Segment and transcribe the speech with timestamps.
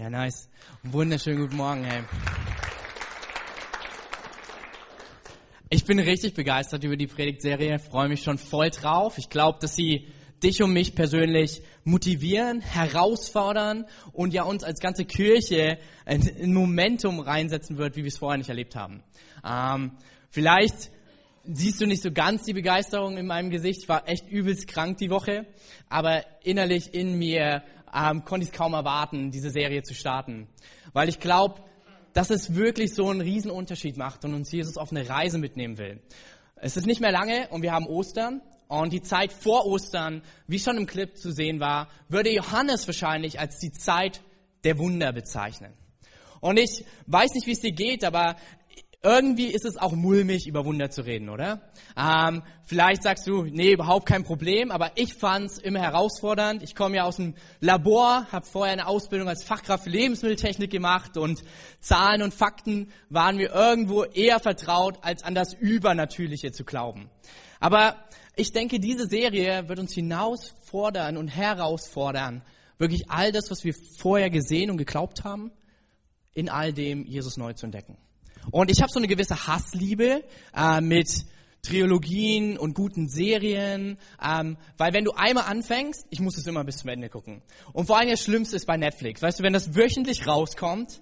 [0.00, 0.48] Ja, nice.
[0.82, 2.02] Wunderschönen guten Morgen, hey.
[5.68, 9.18] Ich bin richtig begeistert über die Predigtserie, freue mich schon voll drauf.
[9.18, 10.08] Ich glaube, dass sie
[10.42, 15.76] dich und mich persönlich motivieren, herausfordern und ja uns als ganze Kirche
[16.06, 19.02] ein Momentum reinsetzen wird, wie wir es vorher nicht erlebt haben.
[19.44, 19.98] Ähm,
[20.30, 20.90] vielleicht
[21.44, 23.82] siehst du nicht so ganz die Begeisterung in meinem Gesicht.
[23.82, 25.46] Ich war echt übelst krank die Woche,
[25.90, 27.62] aber innerlich in mir
[27.94, 30.48] ähm, konnte ich es kaum erwarten, diese Serie zu starten.
[30.92, 31.62] Weil ich glaube,
[32.12, 35.78] dass es wirklich so einen riesen Unterschied macht und uns Jesus auf eine Reise mitnehmen
[35.78, 36.00] will.
[36.56, 40.58] Es ist nicht mehr lange und wir haben Ostern und die Zeit vor Ostern, wie
[40.58, 44.20] schon im Clip zu sehen war, würde Johannes wahrscheinlich als die Zeit
[44.64, 45.72] der Wunder bezeichnen.
[46.40, 48.36] Und ich weiß nicht, wie es dir geht, aber
[49.02, 51.62] irgendwie ist es auch mulmig, über Wunder zu reden, oder?
[51.96, 56.62] Ähm, vielleicht sagst du, nee, überhaupt kein Problem, aber ich fand's immer herausfordernd.
[56.62, 61.16] Ich komme ja aus dem Labor, habe vorher eine Ausbildung als Fachkraft für Lebensmitteltechnik gemacht
[61.16, 61.42] und
[61.80, 67.08] Zahlen und Fakten waren mir irgendwo eher vertraut, als an das Übernatürliche zu glauben.
[67.58, 67.96] Aber
[68.36, 72.42] ich denke, diese Serie wird uns hinausfordern und herausfordern,
[72.76, 75.52] wirklich all das, was wir vorher gesehen und geglaubt haben,
[76.34, 77.96] in all dem Jesus neu zu entdecken.
[78.50, 81.24] Und ich habe so eine gewisse Hassliebe äh, mit
[81.62, 86.78] Trilogien und guten Serien, ähm, weil wenn du einmal anfängst, ich muss es immer bis
[86.78, 87.42] zum Ende gucken.
[87.72, 91.00] Und vor allem das Schlimmste ist bei Netflix, weißt du, wenn das wöchentlich rauskommt,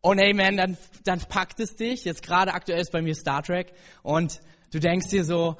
[0.00, 3.42] und hey man, dann, dann packt es dich, jetzt gerade aktuell ist bei mir Star
[3.42, 3.72] Trek,
[4.02, 4.40] und
[4.72, 5.56] du denkst dir so,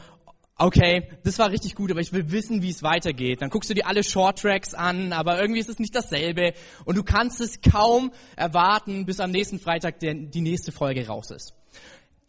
[0.59, 3.41] okay, das war richtig gut, aber ich will wissen, wie es weitergeht.
[3.41, 6.53] Dann guckst du dir alle Short Tracks an, aber irgendwie ist es nicht dasselbe
[6.84, 11.55] und du kannst es kaum erwarten, bis am nächsten Freitag die nächste Folge raus ist.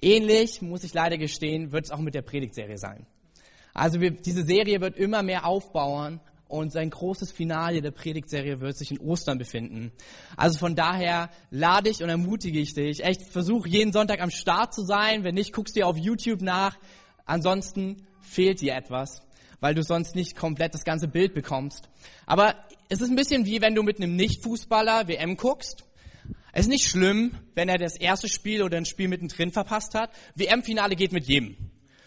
[0.01, 3.05] Ähnlich, muss ich leider gestehen, wird es auch mit der Predigtserie sein.
[3.73, 8.77] Also wir, diese Serie wird immer mehr aufbauen und sein großes Finale der Predigtserie wird
[8.77, 9.91] sich in Ostern befinden.
[10.35, 14.73] Also von daher lade ich und ermutige ich dich, echt versuch jeden Sonntag am Start
[14.73, 15.23] zu sein.
[15.23, 16.77] Wenn nicht, guckst dir auf YouTube nach.
[17.25, 19.21] Ansonsten fehlt dir etwas,
[19.59, 21.89] weil du sonst nicht komplett das ganze Bild bekommst.
[22.25, 22.55] Aber
[22.89, 25.83] es ist ein bisschen wie wenn du mit einem Nicht-Fußballer WM guckst.
[26.51, 30.11] Es ist nicht schlimm, wenn er das erste Spiel oder ein Spiel mittendrin verpasst hat.
[30.35, 31.57] WM-Finale geht mit jedem.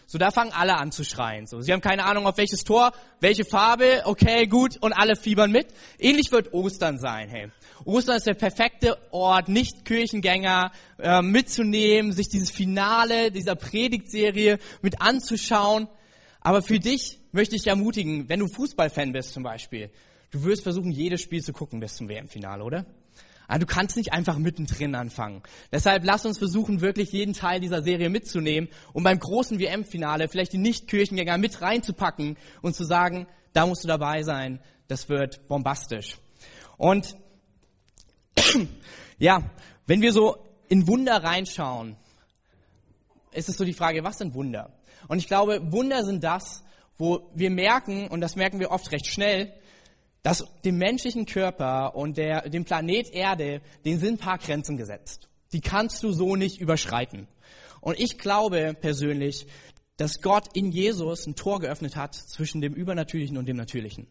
[0.05, 1.47] So, da fangen alle an zu schreien.
[1.47, 5.51] So, sie haben keine Ahnung, auf welches Tor, welche Farbe, okay, gut, und alle fiebern
[5.51, 5.67] mit.
[5.97, 7.49] Ähnlich wird Ostern sein, hey.
[7.85, 15.01] Ostern ist der perfekte Ort, nicht Kirchengänger äh, mitzunehmen, sich dieses Finale dieser Predigtserie mit
[15.01, 15.87] anzuschauen.
[16.43, 19.89] Aber für dich möchte ich ermutigen, wenn du Fußballfan bist zum Beispiel,
[20.31, 22.85] du wirst versuchen, jedes Spiel zu gucken bis zum WM-Finale, oder?
[23.47, 25.41] Aber du kannst nicht einfach mittendrin anfangen.
[25.71, 30.53] Deshalb lass uns versuchen, wirklich jeden Teil dieser Serie mitzunehmen und beim großen WM-Finale vielleicht
[30.53, 34.59] die Nicht-Kirchengänger mit reinzupacken und zu sagen, da musst du dabei sein.
[34.87, 36.17] Das wird bombastisch.
[36.77, 37.15] Und
[39.17, 39.49] ja,
[39.87, 40.37] wenn wir so
[40.67, 41.95] in Wunder reinschauen,
[43.31, 44.73] ist es so die Frage, was sind Wunder?
[45.07, 46.63] Und ich glaube, Wunder sind das,
[46.97, 49.53] wo wir merken, und das merken wir oft recht schnell,
[50.21, 55.27] dass dem menschlichen Körper und der, dem Planet Erde, den sind paar Grenzen gesetzt.
[55.51, 57.27] Die kannst du so nicht überschreiten.
[57.81, 59.45] Und ich glaube persönlich,
[59.97, 64.07] dass Gott in Jesus ein Tor geöffnet hat zwischen dem Übernatürlichen und dem Natürlichen.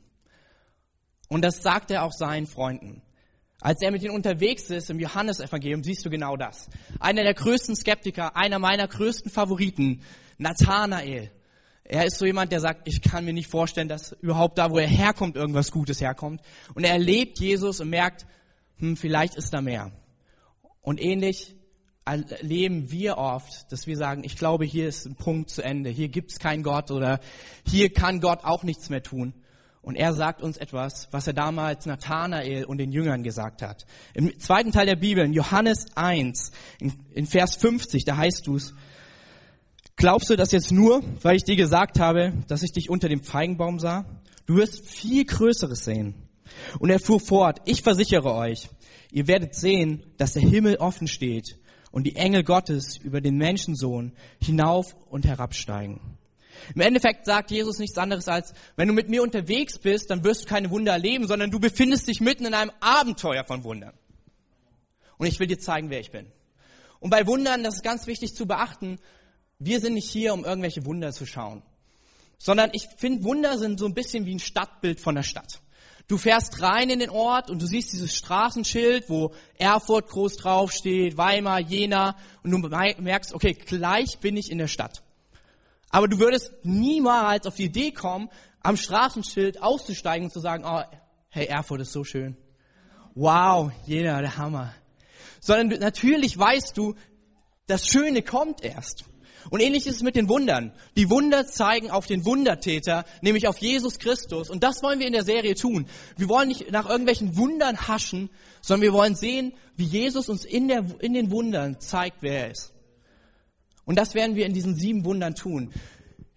[1.28, 3.02] Und das sagt er auch seinen Freunden.
[3.62, 6.68] Als er mit ihnen unterwegs ist im Johannesevangelium, siehst du genau das.
[6.98, 10.02] Einer der größten Skeptiker, einer meiner größten Favoriten,
[10.38, 11.30] Nathanael.
[11.84, 14.78] Er ist so jemand, der sagt, ich kann mir nicht vorstellen, dass überhaupt da, wo
[14.78, 16.40] er herkommt, irgendwas Gutes herkommt.
[16.74, 18.26] Und er erlebt Jesus und merkt,
[18.78, 19.92] hm, vielleicht ist da mehr.
[20.80, 21.54] Und ähnlich
[22.04, 25.90] erleben wir oft, dass wir sagen, ich glaube, hier ist ein Punkt zu Ende.
[25.90, 27.20] Hier gibt es keinen Gott oder
[27.64, 29.34] hier kann Gott auch nichts mehr tun.
[29.82, 33.84] Und er sagt uns etwas, was er damals Nathanael und den Jüngern gesagt hat.
[34.14, 38.74] Im zweiten Teil der Bibel, in Johannes 1, in, in Vers 50, da heißt du's,
[39.96, 43.22] Glaubst du das jetzt nur, weil ich dir gesagt habe, dass ich dich unter dem
[43.22, 44.04] Feigenbaum sah?
[44.46, 46.14] Du wirst viel Größeres sehen.
[46.78, 48.68] Und er fuhr fort, ich versichere euch,
[49.10, 51.58] ihr werdet sehen, dass der Himmel offen steht
[51.90, 56.00] und die Engel Gottes über den Menschensohn hinauf und herabsteigen.
[56.74, 60.42] Im Endeffekt sagt Jesus nichts anderes als, wenn du mit mir unterwegs bist, dann wirst
[60.42, 63.94] du keine Wunder erleben, sondern du befindest dich mitten in einem Abenteuer von Wundern.
[65.18, 66.26] Und ich will dir zeigen, wer ich bin.
[67.00, 68.98] Und bei Wundern, das ist ganz wichtig zu beachten,
[69.58, 71.62] wir sind nicht hier, um irgendwelche Wunder zu schauen,
[72.38, 75.60] sondern ich finde, Wunder sind so ein bisschen wie ein Stadtbild von der Stadt.
[76.08, 81.16] Du fährst rein in den Ort und du siehst dieses Straßenschild, wo Erfurt groß draufsteht,
[81.16, 85.02] Weimar, Jena und du merkst, okay, gleich bin ich in der Stadt.
[85.92, 88.30] Aber du würdest niemals auf die Idee kommen,
[88.60, 90.82] am Straßenschild auszusteigen und zu sagen, oh,
[91.28, 92.36] hey, Erfurt ist so schön.
[93.14, 94.74] wow, jeder, der Hammer.
[95.40, 96.94] Sondern natürlich weißt du,
[97.66, 99.04] das Schöne kommt erst.
[99.50, 100.72] Und ähnlich ist es mit den Wundern.
[100.96, 104.48] Die Wunder zeigen auf den Wundertäter, nämlich auf Jesus Christus.
[104.48, 105.86] Und das wollen wir in der Serie tun.
[106.16, 108.30] Wir wollen nicht nach irgendwelchen Wundern haschen,
[108.62, 112.50] sondern wir wollen sehen, wie Jesus uns in, der, in den Wundern zeigt, wer er
[112.52, 112.71] ist.
[113.84, 115.72] Und das werden wir in diesen sieben Wundern tun.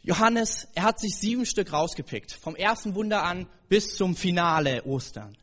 [0.02, 5.36] Johannes, er hat sich sieben Stück rausgepickt, vom ersten Wunder an bis zum Finale Ostern.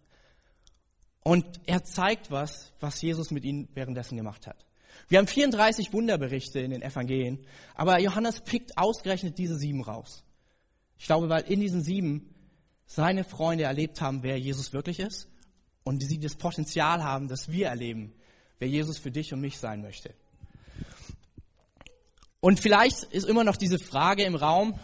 [1.24, 4.64] Und er zeigt was, was Jesus mit ihnen währenddessen gemacht hat.
[5.08, 7.44] Wir haben 34 Wunderberichte in den Evangelien,
[7.74, 10.24] aber Johannes pickt ausgerechnet diese sieben raus.
[10.98, 12.34] Ich glaube, weil in diesen sieben
[12.86, 15.28] seine Freunde erlebt haben, wer Jesus wirklich ist
[15.82, 18.12] und sie das Potenzial haben, dass wir erleben,
[18.58, 20.14] wer Jesus für dich und mich sein möchte.
[22.44, 24.74] Und vielleicht ist immer noch diese Frage im Raum,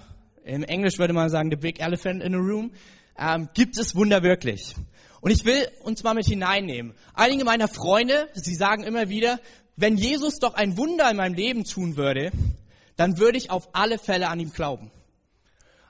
[0.44, 2.70] im Englisch würde man sagen, the big elephant in the room,
[3.18, 4.76] ähm, gibt es Wunder wirklich?
[5.20, 6.94] Und ich will uns mal mit hineinnehmen.
[7.14, 9.40] Einige meiner Freunde, sie sagen immer wieder,
[9.74, 12.30] wenn Jesus doch ein Wunder in meinem Leben tun würde,
[12.94, 14.92] dann würde ich auf alle Fälle an ihm glauben.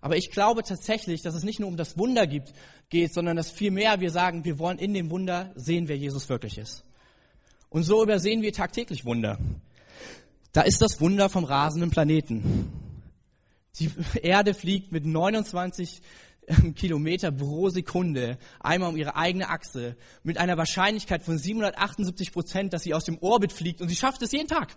[0.00, 2.54] Aber ich glaube tatsächlich, dass es nicht nur um das Wunder gibt,
[2.88, 6.56] geht, sondern dass vielmehr wir sagen, wir wollen in dem Wunder sehen, wer Jesus wirklich
[6.56, 6.82] ist.
[7.68, 9.38] Und so übersehen wir tagtäglich Wunder.
[10.52, 12.72] Da ist das Wunder vom rasenden Planeten.
[13.78, 13.90] Die
[14.22, 16.00] Erde fliegt mit 29
[16.48, 22.72] ähm, Kilometer pro Sekunde einmal um ihre eigene Achse mit einer Wahrscheinlichkeit von 778 Prozent,
[22.72, 24.76] dass sie aus dem Orbit fliegt und sie schafft es jeden Tag.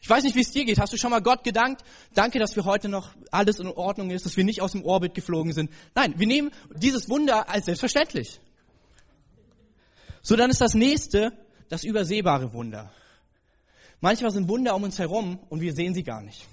[0.00, 0.78] Ich weiß nicht, wie es dir geht.
[0.78, 1.82] Hast du schon mal Gott gedankt?
[2.12, 5.14] Danke, dass wir heute noch alles in Ordnung ist, dass wir nicht aus dem Orbit
[5.14, 5.70] geflogen sind.
[5.94, 8.38] Nein, wir nehmen dieses Wunder als selbstverständlich.
[10.20, 11.32] So, dann ist das nächste
[11.70, 12.92] das übersehbare Wunder.
[14.00, 16.46] Manchmal sind Wunder um uns herum und wir sehen sie gar nicht.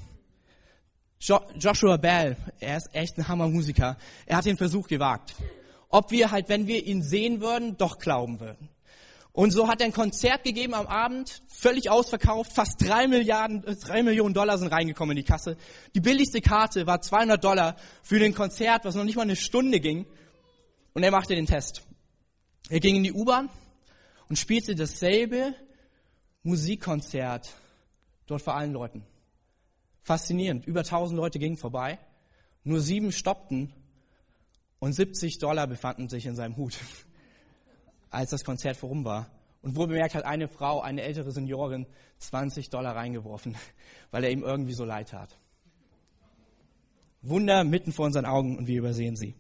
[1.20, 3.98] Joshua Bell, er ist echt ein Hammermusiker.
[4.26, 5.36] Er hat den Versuch gewagt.
[5.90, 8.70] Ob wir halt, wenn wir ihn sehen würden, doch glauben würden.
[9.34, 13.76] Und so hat er ein Konzert gegeben am Abend, völlig ausverkauft, fast drei Milliarden, äh,
[13.76, 15.58] drei Millionen Dollar sind reingekommen in die Kasse.
[15.96, 19.80] Die billigste Karte war 200 Dollar für den Konzert, was noch nicht mal eine Stunde
[19.80, 20.06] ging.
[20.94, 21.84] Und er machte den Test.
[22.70, 23.50] Er ging in die U-Bahn
[24.28, 25.56] und spielte dasselbe
[26.44, 27.54] Musikkonzert
[28.26, 29.06] dort vor allen Leuten.
[30.02, 30.66] Faszinierend.
[30.66, 32.00] Über 1000 Leute gingen vorbei.
[32.64, 33.74] Nur sieben stoppten
[34.80, 36.78] und 70 Dollar befanden sich in seinem Hut,
[38.10, 39.30] als das Konzert vorum war.
[39.62, 41.86] Und wohl bemerkt hat eine Frau, eine ältere Seniorin,
[42.18, 43.56] 20 Dollar reingeworfen,
[44.12, 45.38] weil er ihm irgendwie so leid tat.
[47.22, 49.36] Wunder mitten vor unseren Augen und wir übersehen sie.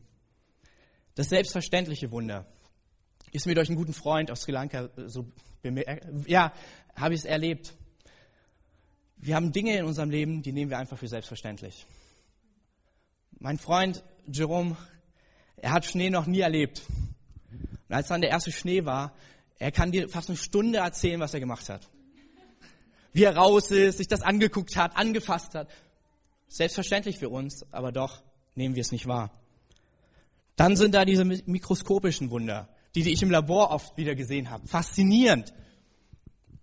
[1.16, 2.46] Das selbstverständliche Wunder
[3.32, 5.26] ist mir durch einen guten Freund aus Sri Lanka so
[6.26, 6.54] ja,
[6.96, 7.74] habe ich es erlebt.
[9.18, 11.86] Wir haben Dinge in unserem Leben, die nehmen wir einfach für selbstverständlich.
[13.40, 14.78] Mein Freund Jerome,
[15.58, 16.82] er hat Schnee noch nie erlebt.
[17.90, 19.14] Und als dann der erste Schnee war,
[19.60, 21.88] er kann dir fast eine Stunde erzählen, was er gemacht hat.
[23.14, 25.70] Wie er raus ist, sich das angeguckt hat, angefasst hat.
[26.48, 28.24] Selbstverständlich für uns, aber doch
[28.56, 29.32] nehmen wir es nicht wahr.
[30.56, 34.68] Dann sind da diese mikroskopischen Wunder, die, die ich im Labor oft wieder gesehen habe.
[34.68, 35.54] Faszinierend.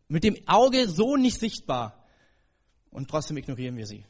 [0.08, 2.04] Mit dem Auge so nicht sichtbar
[2.90, 4.04] und trotzdem ignorieren wir sie.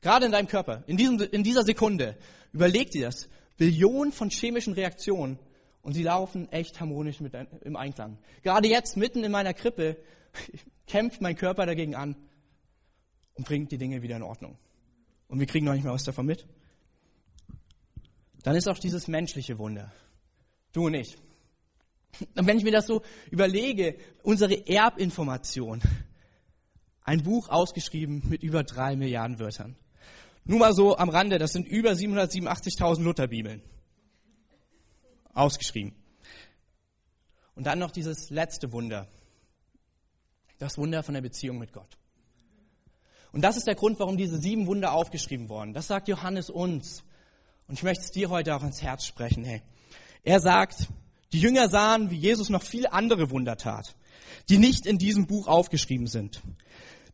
[0.00, 2.16] Gerade in deinem Körper, in, diesem, in dieser Sekunde,
[2.52, 5.38] überleg dir das, Billionen von chemischen Reaktionen
[5.82, 8.18] und sie laufen echt harmonisch mit, im Einklang.
[8.42, 9.96] Gerade jetzt, mitten in meiner Krippe,
[10.86, 12.16] kämpft mein Körper dagegen an
[13.34, 14.58] und bringt die Dinge wieder in Ordnung.
[15.28, 16.46] Und wir kriegen noch nicht mehr was davon mit.
[18.42, 19.92] Dann ist auch dieses menschliche Wunder.
[20.72, 21.16] Du und ich.
[22.34, 25.80] Und wenn ich mir das so überlege, unsere Erbinformation,
[27.08, 29.76] ein Buch ausgeschrieben mit über drei Milliarden Wörtern.
[30.44, 33.62] Nur mal so am Rande, das sind über 787.000 Lutherbibeln.
[35.32, 35.94] Ausgeschrieben.
[37.54, 39.08] Und dann noch dieses letzte Wunder.
[40.58, 41.98] Das Wunder von der Beziehung mit Gott.
[43.32, 45.74] Und das ist der Grund, warum diese sieben Wunder aufgeschrieben wurden.
[45.74, 47.04] Das sagt Johannes uns.
[47.68, 49.44] Und ich möchte es dir heute auch ins Herz sprechen.
[49.44, 49.62] Hey.
[50.24, 50.88] Er sagt,
[51.32, 53.94] die Jünger sahen, wie Jesus noch viele andere Wunder tat,
[54.48, 56.42] die nicht in diesem Buch aufgeschrieben sind.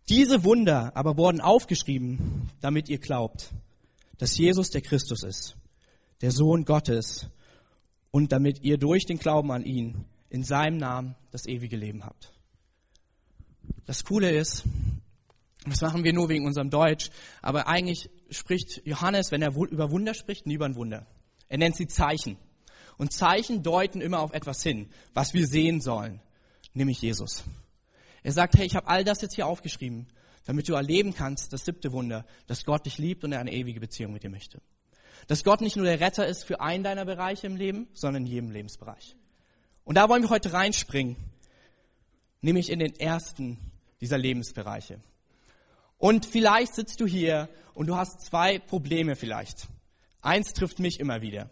[0.09, 3.51] Diese Wunder aber wurden aufgeschrieben, damit ihr glaubt,
[4.19, 5.57] dass Jesus der Christus ist,
[6.21, 7.29] der Sohn Gottes,
[8.15, 12.33] und damit ihr durch den Glauben an ihn in seinem Namen das ewige Leben habt.
[13.87, 14.63] Das Coole ist,
[15.67, 17.11] das machen wir nur wegen unserem Deutsch,
[17.43, 21.09] aber eigentlich spricht Johannes, wenn er über Wunder spricht, nie über ein Wunder.
[21.49, 22.37] Er nennt sie Zeichen.
[22.97, 26.21] Und Zeichen deuten immer auf etwas hin, was wir sehen sollen,
[26.75, 27.45] nämlich Jesus.
[28.23, 30.07] Er sagt, hey, ich habe all das jetzt hier aufgeschrieben,
[30.45, 33.81] damit du erleben kannst, das siebte Wunder, dass Gott dich liebt und er eine ewige
[33.81, 34.61] Beziehung mit dir möchte.
[35.27, 38.31] Dass Gott nicht nur der Retter ist für einen deiner Bereiche im Leben, sondern in
[38.31, 39.17] jedem Lebensbereich.
[39.85, 41.17] Und da wollen wir heute reinspringen,
[42.41, 43.59] nämlich in den ersten
[44.01, 45.01] dieser Lebensbereiche.
[45.99, 49.69] Und vielleicht sitzt du hier und du hast zwei Probleme vielleicht.
[50.21, 51.51] Eins trifft mich immer wieder.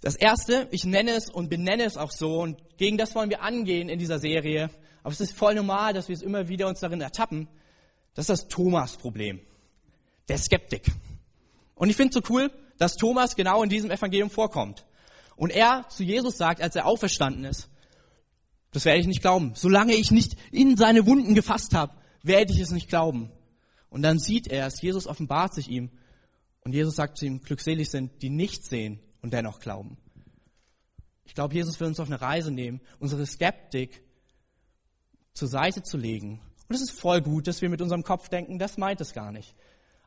[0.00, 3.42] Das erste, ich nenne es und benenne es auch so und gegen das wollen wir
[3.42, 4.70] angehen in dieser Serie.
[5.02, 7.48] Aber es ist voll normal, dass wir es immer wieder uns darin ertappen.
[8.14, 9.40] Das ist das Thomas-Problem.
[10.28, 10.90] Der Skeptik.
[11.74, 14.84] Und ich finde es so cool, dass Thomas genau in diesem Evangelium vorkommt.
[15.36, 17.68] Und er zu Jesus sagt, als er auferstanden ist,
[18.72, 19.52] das werde ich nicht glauben.
[19.54, 23.30] Solange ich nicht in seine Wunden gefasst habe, werde ich es nicht glauben.
[23.88, 25.90] Und dann sieht er es, Jesus offenbart sich ihm.
[26.60, 29.96] Und Jesus sagt zu ihm, glückselig sind, die nicht sehen und dennoch glauben.
[31.24, 34.02] Ich glaube, Jesus will uns auf eine Reise nehmen, unsere Skeptik
[35.32, 36.40] zur Seite zu legen.
[36.68, 39.32] Und es ist voll gut, dass wir mit unserem Kopf denken, das meint es gar
[39.32, 39.54] nicht.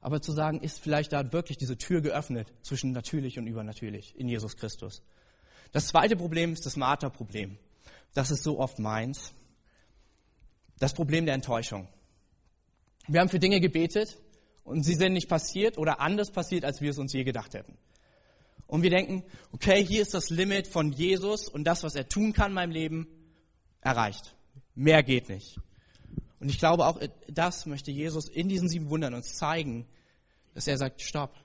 [0.02, 4.30] Aber zu sagen, ist vielleicht da wirklich diese Tür geöffnet zwischen natürlich und übernatürlich in
[4.30, 5.04] Jesus Christus.
[5.72, 7.58] Das zweite Problem ist das Marterproblem.
[8.14, 9.34] Das ist so oft meins.
[10.80, 11.88] Das Problem der Enttäuschung.
[13.08, 14.18] Wir haben für Dinge gebetet
[14.64, 17.78] und sie sind nicht passiert oder anders passiert, als wir es uns je gedacht hätten.
[18.70, 22.34] Und wir denken, okay, hier ist das Limit von Jesus und das, was er tun
[22.34, 23.08] kann in meinem Leben,
[23.82, 24.36] erreicht.
[24.76, 25.60] Mehr geht nicht.
[26.40, 29.88] Und ich glaube, auch das möchte Jesus in diesen sieben Wundern uns zeigen,
[30.54, 31.36] dass er sagt, stopp.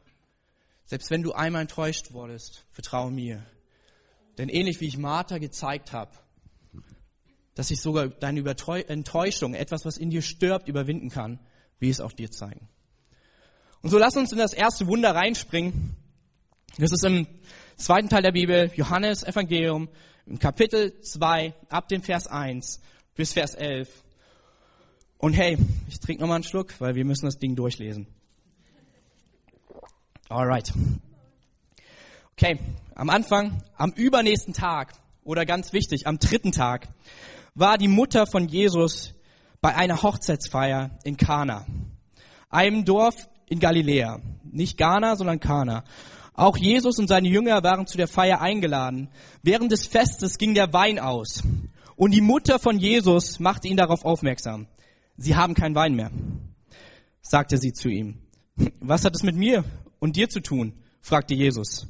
[0.84, 3.42] Selbst wenn du einmal enttäuscht wurdest, vertraue mir.
[4.36, 6.12] Denn ähnlich wie ich Martha gezeigt habe,
[7.54, 8.44] dass ich sogar deine
[8.88, 11.40] Enttäuschung, etwas, was in dir stirbt, überwinden kann,
[11.78, 12.68] wie es auch dir zeigen.
[13.80, 15.96] Und so lass uns in das erste Wunder reinspringen.
[16.76, 17.28] Das ist im
[17.76, 19.88] zweiten Teil der Bibel, Johannes Evangelium,
[20.26, 22.80] im Kapitel 2, ab dem Vers 1
[23.14, 23.88] bis Vers 11.
[25.18, 25.56] Und hey,
[25.88, 28.08] ich trinke nochmal einen Schluck, weil wir müssen das Ding durchlesen.
[30.28, 30.72] Alright.
[32.32, 32.58] Okay,
[32.96, 36.88] am Anfang, am übernächsten Tag, oder ganz wichtig, am dritten Tag,
[37.54, 39.14] war die Mutter von Jesus
[39.60, 41.66] bei einer Hochzeitsfeier in Kana,
[42.50, 44.20] einem Dorf in Galiläa.
[44.42, 45.84] Nicht Ghana, sondern Kana.
[46.34, 49.08] Auch Jesus und seine Jünger waren zu der Feier eingeladen.
[49.42, 51.42] Während des Festes ging der Wein aus.
[51.96, 54.66] Und die Mutter von Jesus machte ihn darauf aufmerksam.
[55.16, 56.10] Sie haben keinen Wein mehr,
[57.22, 58.18] sagte sie zu ihm.
[58.80, 59.64] Was hat es mit mir
[60.00, 60.74] und dir zu tun?
[61.00, 61.86] fragte Jesus.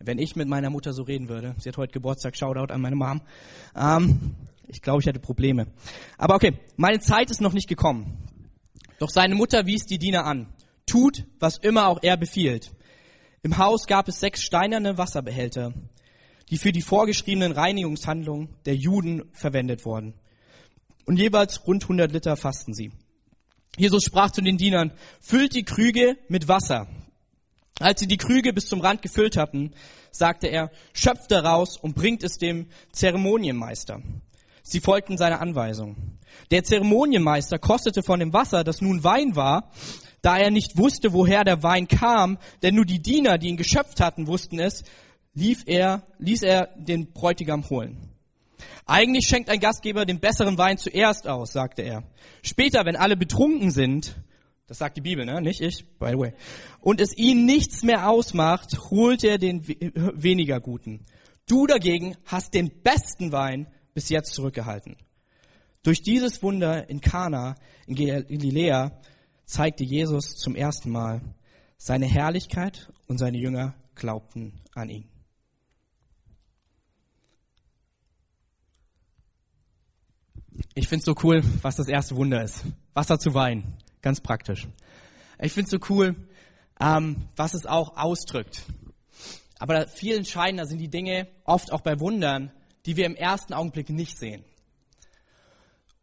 [0.00, 2.96] Wenn ich mit meiner Mutter so reden würde, sie hat heute Geburtstag, Shoutout an meine
[2.96, 3.20] Mom,
[3.76, 4.34] ähm,
[4.66, 5.68] ich glaube, ich hätte Probleme.
[6.18, 8.18] Aber okay, meine Zeit ist noch nicht gekommen.
[8.98, 10.48] Doch seine Mutter wies die Diener an.
[10.86, 12.72] Tut, was immer auch er befiehlt.
[13.44, 15.72] Im Haus gab es sechs steinerne Wasserbehälter,
[16.48, 20.14] die für die vorgeschriebenen Reinigungshandlungen der Juden verwendet wurden.
[21.06, 22.92] Und jeweils rund 100 Liter fassten sie.
[23.76, 26.86] Jesus sprach zu den Dienern, füllt die Krüge mit Wasser.
[27.80, 29.72] Als sie die Krüge bis zum Rand gefüllt hatten,
[30.12, 34.02] sagte er, schöpft daraus und bringt es dem Zeremonienmeister.
[34.62, 35.96] Sie folgten seiner Anweisung.
[36.52, 39.72] Der Zeremonienmeister kostete von dem Wasser, das nun Wein war,
[40.22, 44.00] da er nicht wusste, woher der Wein kam, denn nur die Diener, die ihn geschöpft
[44.00, 44.84] hatten, wussten es,
[45.34, 47.98] lief er, ließ er den Bräutigam holen.
[48.86, 52.04] Eigentlich schenkt ein Gastgeber den besseren Wein zuerst aus, sagte er.
[52.42, 54.16] Später, wenn alle betrunken sind,
[54.66, 55.40] das sagt die Bibel, ne?
[55.40, 56.32] nicht ich, by the way,
[56.80, 61.04] und es ihnen nichts mehr ausmacht, holt er den weniger guten.
[61.48, 64.96] Du dagegen hast den besten Wein bis jetzt zurückgehalten.
[65.82, 69.00] Durch dieses Wunder in Kana, in Galiläa,
[69.44, 71.20] zeigte Jesus zum ersten Mal
[71.76, 75.08] seine Herrlichkeit und seine Jünger glaubten an ihn.
[80.74, 82.64] Ich finde es so cool, was das erste Wunder ist.
[82.94, 83.76] Wasser zu Wein.
[84.00, 84.68] Ganz praktisch.
[85.40, 86.16] Ich finde es so cool,
[86.80, 88.62] ähm, was es auch ausdrückt.
[89.58, 92.52] Aber viel entscheidender sind die Dinge, oft auch bei Wundern,
[92.86, 94.44] die wir im ersten Augenblick nicht sehen.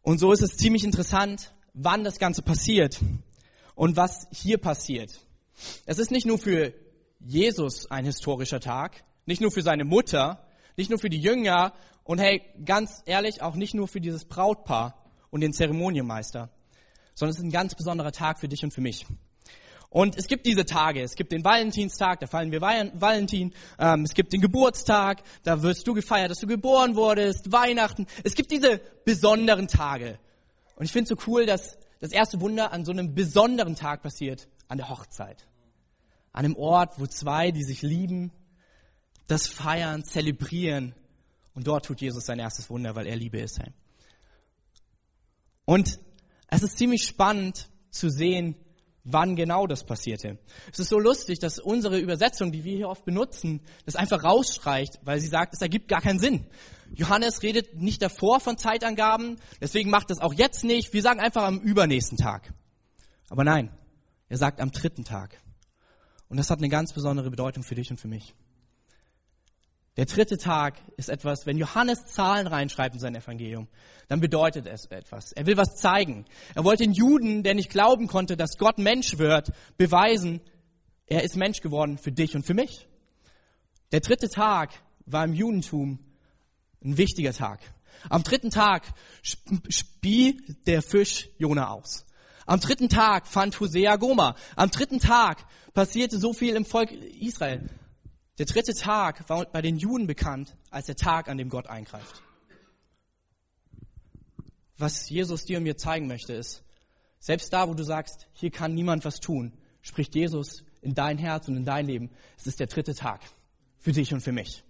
[0.01, 2.99] Und so ist es ziemlich interessant, wann das Ganze passiert
[3.79, 5.21] und was hier passiert.
[5.85, 6.73] Es ist nicht nur für
[7.21, 10.45] Jesus ein historischer Tag, nicht nur für seine Mutter,
[10.75, 11.71] nicht nur für die Jünger
[12.03, 16.49] und hey, ganz ehrlich, auch nicht nur für dieses Brautpaar und den Zeremonienmeister,
[17.13, 19.05] sondern es ist ein ganz besonderer Tag für dich und für mich.
[19.89, 21.01] Und es gibt diese Tage.
[21.01, 23.53] Es gibt den Valentinstag, da fallen wir Valentin.
[23.79, 27.53] Ähm, es gibt den Geburtstag, da wirst du gefeiert, dass du geboren wurdest.
[27.53, 28.07] Weihnachten.
[28.25, 30.19] Es gibt diese besonderen Tage.
[30.75, 34.01] Und ich finde es so cool, dass das erste Wunder an so einem besonderen Tag
[34.01, 35.47] passiert, an der Hochzeit.
[36.31, 38.31] An einem Ort, wo zwei, die sich lieben,
[39.27, 40.95] das feiern, zelebrieren.
[41.53, 43.59] Und dort tut Jesus sein erstes Wunder, weil er Liebe ist.
[45.65, 45.99] Und
[46.47, 48.55] es ist ziemlich spannend zu sehen,
[49.11, 50.37] wann genau das passierte.
[50.71, 54.99] Es ist so lustig, dass unsere Übersetzung, die wir hier oft benutzen, das einfach rausstreicht,
[55.03, 56.45] weil sie sagt, es ergibt gar keinen Sinn.
[56.93, 60.93] Johannes redet nicht davor von Zeitangaben, deswegen macht das auch jetzt nicht.
[60.93, 62.53] Wir sagen einfach am übernächsten Tag.
[63.29, 63.71] Aber nein,
[64.27, 65.37] er sagt am dritten Tag.
[66.29, 68.33] Und das hat eine ganz besondere Bedeutung für dich und für mich.
[69.99, 73.67] Der dritte Tag ist etwas, wenn Johannes Zahlen reinschreibt in sein Evangelium,
[74.07, 75.33] dann bedeutet es etwas.
[75.33, 76.23] Er will was zeigen.
[76.55, 80.39] Er wollte den Juden, der nicht glauben konnte, dass Gott Mensch wird, beweisen,
[81.05, 82.87] er ist Mensch geworden für dich und für mich.
[83.91, 84.71] Der dritte Tag
[85.05, 85.99] war im Judentum
[86.81, 87.59] ein wichtiger Tag.
[88.09, 88.83] Am dritten Tag
[89.21, 92.05] spie der Fisch Jona aus.
[92.45, 94.37] Am dritten Tag fand Hosea Goma.
[94.55, 96.89] Am dritten Tag passierte so viel im Volk
[97.19, 97.69] Israel.
[98.39, 102.23] Der dritte Tag war bei den Juden bekannt als der Tag, an dem Gott eingreift.
[104.77, 106.63] Was Jesus dir und mir zeigen möchte, ist,
[107.19, 111.49] selbst da, wo du sagst, hier kann niemand was tun, spricht Jesus in dein Herz
[111.49, 112.11] und in dein Leben.
[112.37, 113.19] Es ist der dritte Tag
[113.77, 114.63] für dich und für mich.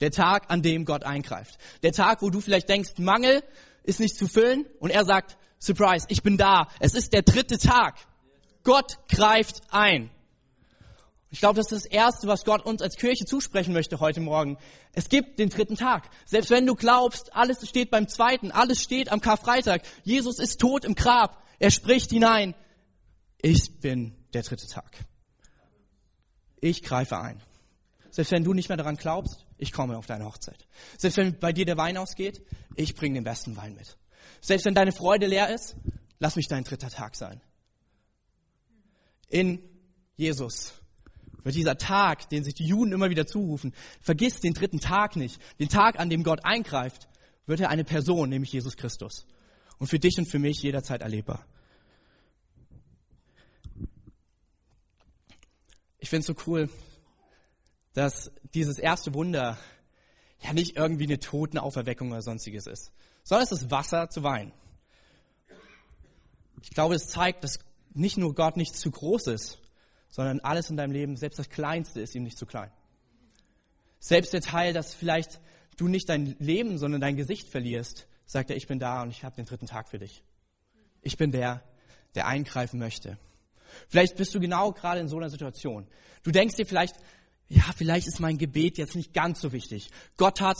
[0.00, 1.58] Der Tag, an dem Gott eingreift.
[1.82, 3.44] Der Tag, wo du vielleicht denkst, Mangel
[3.82, 6.68] ist nicht zu füllen und er sagt, Surprise, ich bin da.
[6.80, 7.96] Es ist der dritte Tag.
[8.62, 10.10] Gott greift ein.
[11.34, 14.56] Ich glaube, das ist das Erste, was Gott uns als Kirche zusprechen möchte heute Morgen.
[14.92, 16.08] Es gibt den dritten Tag.
[16.26, 19.82] Selbst wenn du glaubst, alles steht beim zweiten, alles steht am Karfreitag.
[20.04, 21.42] Jesus ist tot im Grab.
[21.58, 22.54] Er spricht hinein.
[23.42, 24.96] Ich bin der dritte Tag.
[26.60, 27.42] Ich greife ein.
[28.12, 30.68] Selbst wenn du nicht mehr daran glaubst, ich komme auf deine Hochzeit.
[30.98, 33.98] Selbst wenn bei dir der Wein ausgeht, ich bringe den besten Wein mit.
[34.40, 35.74] Selbst wenn deine Freude leer ist,
[36.20, 37.40] lass mich dein dritter Tag sein.
[39.28, 39.58] In
[40.16, 40.74] Jesus
[41.44, 45.40] wird dieser Tag, den sich die Juden immer wieder zurufen, vergiss den dritten Tag nicht,
[45.60, 47.08] den Tag, an dem Gott eingreift,
[47.46, 49.26] wird er eine Person, nämlich Jesus Christus.
[49.78, 51.46] Und für dich und für mich jederzeit erlebbar.
[55.98, 56.68] Ich finde es so cool,
[57.92, 59.58] dass dieses erste Wunder
[60.42, 64.52] ja nicht irgendwie eine Totenauferweckung oder sonstiges ist, sondern es ist Wasser zu Wein.
[66.62, 67.58] Ich glaube, es zeigt, dass
[67.92, 69.58] nicht nur Gott nicht zu groß ist,
[70.14, 72.70] sondern alles in deinem Leben, selbst das Kleinste ist ihm nicht zu klein.
[73.98, 75.40] Selbst der Teil, dass vielleicht
[75.76, 79.24] du nicht dein Leben, sondern dein Gesicht verlierst, sagt er, ich bin da und ich
[79.24, 80.22] habe den dritten Tag für dich.
[81.02, 81.64] Ich bin der,
[82.14, 83.18] der eingreifen möchte.
[83.88, 85.88] Vielleicht bist du genau gerade in so einer Situation.
[86.22, 86.94] Du denkst dir vielleicht,
[87.48, 89.90] ja, vielleicht ist mein Gebet jetzt nicht ganz so wichtig.
[90.16, 90.58] Gott hat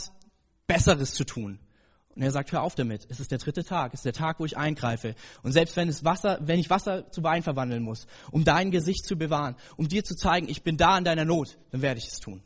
[0.67, 1.61] Besseres zu tun.
[2.15, 3.07] Und er sagt, hör auf damit.
[3.09, 3.93] Es ist der dritte Tag.
[3.93, 5.17] Es ist der Tag, wo ich eingreife.
[5.43, 9.05] Und selbst wenn es Wasser, wenn ich Wasser zu Wein verwandeln muss, um dein Gesicht
[9.05, 12.07] zu bewahren, um dir zu zeigen, ich bin da in deiner Not, dann werde ich
[12.07, 12.43] es tun.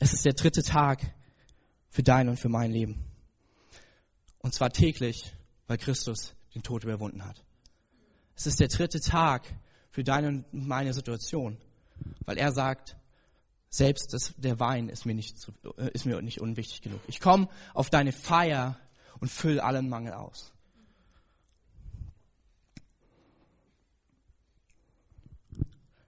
[0.00, 1.14] Es ist der dritte Tag
[1.88, 3.04] für dein und für mein Leben.
[4.38, 5.32] Und zwar täglich,
[5.68, 7.44] weil Christus den Tod überwunden hat.
[8.36, 9.46] Es ist der dritte Tag
[9.90, 11.58] für deine und meine Situation,
[12.24, 12.96] weil er sagt,
[13.74, 17.00] selbst das, der Wein ist mir, nicht zu, äh, ist mir nicht unwichtig genug.
[17.08, 18.78] Ich komme auf deine Feier
[19.18, 20.52] und fülle allen Mangel aus.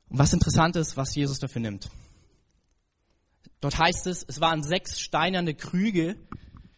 [0.08, 1.90] Und was interessant ist, was Jesus dafür nimmt.
[3.60, 6.16] Dort heißt es, es waren sechs steinerne Krüge.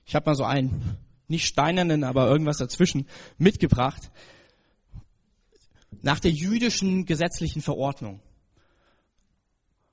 [0.07, 0.96] Ich habe mal so einen,
[1.27, 4.11] nicht steinernen, aber irgendwas dazwischen mitgebracht.
[6.01, 8.22] Nach der jüdischen gesetzlichen Verordnung.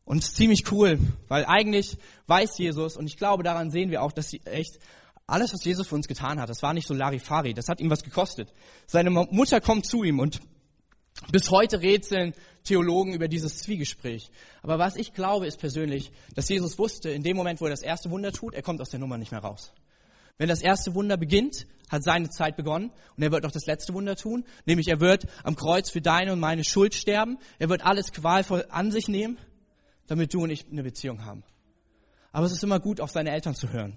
[0.05, 4.29] Und ziemlich cool, weil eigentlich weiß Jesus, und ich glaube, daran sehen wir auch, dass
[4.29, 4.79] sie echt
[5.27, 7.89] alles, was Jesus für uns getan hat, das war nicht so Larifari, das hat ihm
[7.89, 8.53] was gekostet.
[8.85, 10.39] Seine Mutter kommt zu ihm und
[11.31, 14.29] bis heute rätseln Theologen über dieses Zwiegespräch.
[14.61, 17.81] Aber was ich glaube, ist persönlich, dass Jesus wusste, in dem Moment, wo er das
[17.81, 19.73] erste Wunder tut, er kommt aus der Nummer nicht mehr raus.
[20.37, 23.93] Wenn das erste Wunder beginnt, hat seine Zeit begonnen und er wird auch das letzte
[23.93, 27.85] Wunder tun, nämlich er wird am Kreuz für deine und meine Schuld sterben, er wird
[27.85, 29.37] alles qualvoll an sich nehmen
[30.07, 31.43] damit du und ich eine Beziehung haben.
[32.31, 33.95] Aber es ist immer gut, auf seine Eltern zu hören.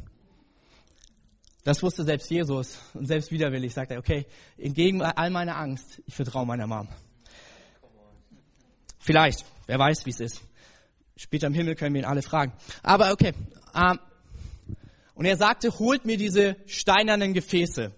[1.65, 6.15] Das wusste selbst Jesus und selbst widerwillig sagt er, okay, entgegen all meiner Angst, ich
[6.15, 6.89] vertraue meiner Mom.
[8.99, 10.43] Vielleicht, wer weiß, wie es ist.
[11.17, 12.53] Später im Himmel können wir ihn alle fragen.
[12.83, 13.33] Aber okay.
[13.75, 13.99] Ähm,
[15.15, 17.93] und er sagte, holt mir diese steinernen Gefäße.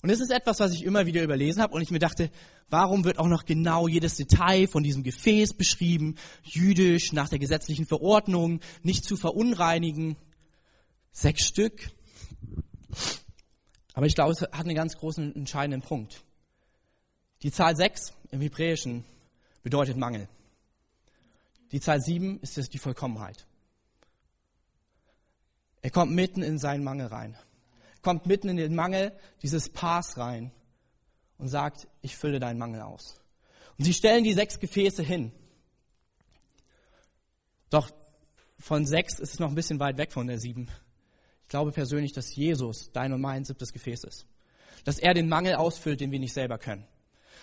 [0.00, 2.30] Und das ist etwas, was ich immer wieder überlesen habe und ich mir dachte,
[2.70, 7.86] warum wird auch noch genau jedes Detail von diesem Gefäß beschrieben, jüdisch, nach der gesetzlichen
[7.86, 10.16] Verordnung, nicht zu verunreinigen?
[11.10, 11.90] Sechs Stück.
[13.94, 16.22] Aber ich glaube, es hat einen ganz großen entscheidenden Punkt.
[17.42, 19.04] Die Zahl sechs im Hebräischen
[19.64, 20.28] bedeutet Mangel.
[21.72, 23.46] Die Zahl sieben ist die Vollkommenheit.
[25.82, 27.36] Er kommt mitten in seinen Mangel rein
[28.02, 30.52] kommt mitten in den Mangel dieses Paars rein
[31.38, 33.20] und sagt, ich fülle deinen Mangel aus.
[33.78, 35.32] Und sie stellen die sechs Gefäße hin.
[37.70, 37.90] Doch
[38.58, 40.68] von sechs ist es noch ein bisschen weit weg von der sieben.
[41.42, 44.26] Ich glaube persönlich, dass Jesus dein und mein siebtes Gefäß ist.
[44.84, 46.86] Dass er den Mangel ausfüllt, den wir nicht selber können.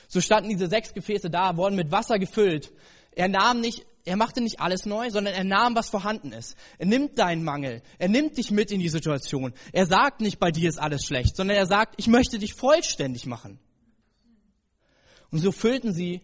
[0.08, 2.72] So standen diese sechs Gefäße da, wurden mit Wasser gefüllt.
[3.12, 6.56] Er nahm nicht, er machte nicht alles neu, sondern er nahm, was vorhanden ist.
[6.78, 7.82] Er nimmt deinen Mangel.
[7.98, 9.54] Er nimmt dich mit in die Situation.
[9.74, 13.26] Er sagt nicht, bei dir ist alles schlecht, sondern er sagt, ich möchte dich vollständig
[13.26, 13.60] machen.
[15.32, 16.22] Und so füllten sie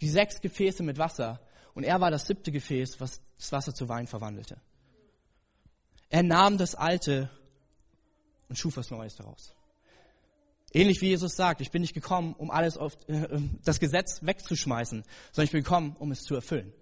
[0.00, 1.40] die sechs Gefäße mit Wasser.
[1.74, 4.60] Und er war das siebte Gefäß, was das Wasser zu Wein verwandelte.
[6.08, 7.30] Er nahm das Alte
[8.48, 9.54] und schuf was Neues daraus.
[10.72, 15.04] Ähnlich wie Jesus sagt, ich bin nicht gekommen, um alles auf äh, das Gesetz wegzuschmeißen,
[15.32, 16.72] sondern ich bin gekommen, um es zu erfüllen.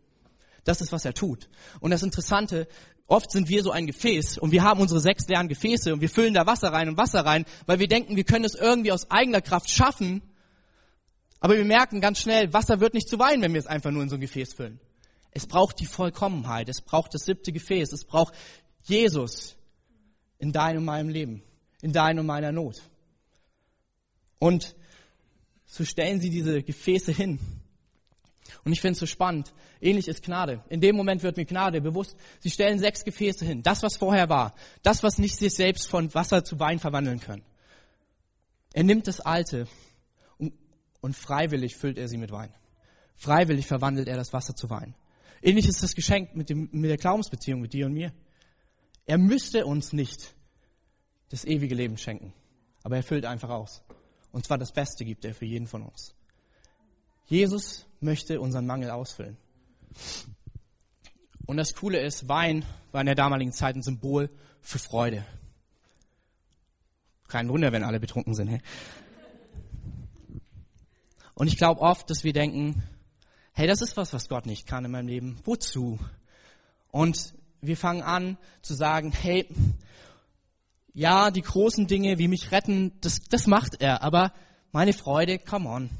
[0.68, 1.48] Das ist, was er tut.
[1.80, 2.68] Und das Interessante,
[3.06, 6.10] oft sind wir so ein Gefäß und wir haben unsere sechs leeren Gefäße und wir
[6.10, 9.10] füllen da Wasser rein und Wasser rein, weil wir denken, wir können es irgendwie aus
[9.10, 10.20] eigener Kraft schaffen.
[11.40, 14.02] Aber wir merken ganz schnell, Wasser wird nicht zu Wein, wenn wir es einfach nur
[14.02, 14.78] in so ein Gefäß füllen.
[15.30, 18.34] Es braucht die Vollkommenheit, es braucht das siebte Gefäß, es braucht
[18.82, 19.56] Jesus
[20.38, 21.42] in deinem und meinem Leben,
[21.80, 22.82] in deiner und meiner Not.
[24.38, 24.76] Und
[25.64, 27.38] so stellen sie diese Gefäße hin.
[28.64, 29.52] Und ich finde es so spannend.
[29.80, 30.62] Ähnlich ist Gnade.
[30.68, 32.16] In dem Moment wird mir Gnade bewusst.
[32.40, 33.62] Sie stellen sechs Gefäße hin.
[33.62, 34.54] Das, was vorher war.
[34.82, 37.44] Das, was nicht sich selbst von Wasser zu Wein verwandeln können.
[38.72, 39.66] Er nimmt das Alte
[40.38, 40.52] und,
[41.00, 42.52] und freiwillig füllt er sie mit Wein.
[43.14, 44.94] Freiwillig verwandelt er das Wasser zu Wein.
[45.42, 48.12] Ähnlich ist das Geschenk mit, dem, mit der Glaubensbeziehung mit dir und mir.
[49.06, 50.34] Er müsste uns nicht
[51.30, 52.32] das ewige Leben schenken.
[52.82, 53.82] Aber er füllt einfach aus.
[54.32, 56.14] Und zwar das Beste gibt er für jeden von uns.
[57.28, 59.36] Jesus möchte unseren Mangel ausfüllen.
[61.46, 65.24] Und das Coole ist, Wein war in der damaligen Zeit ein Symbol für Freude.
[67.28, 68.48] Kein Wunder, wenn alle betrunken sind.
[68.48, 68.62] Hey?
[71.34, 72.82] Und ich glaube oft, dass wir denken,
[73.52, 75.38] hey, das ist was, was Gott nicht kann in meinem Leben.
[75.44, 75.98] Wozu?
[76.90, 79.46] Und wir fangen an zu sagen, hey,
[80.94, 84.32] ja, die großen Dinge wie mich retten, das, das macht er, aber
[84.72, 85.90] meine Freude, come on.